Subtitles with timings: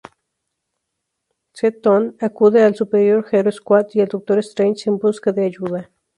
[1.53, 5.91] Chthon acude al Super Hero Squad y al Doctor Strange en busca de ayuda.